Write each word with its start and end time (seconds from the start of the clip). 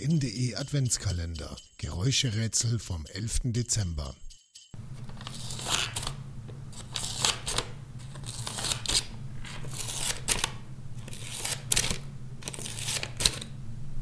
in.de 0.00 0.54
Adventskalender. 0.56 1.56
Geräuscherätsel 1.78 2.78
vom 2.78 3.06
11. 3.06 3.52
Dezember. 3.52 4.14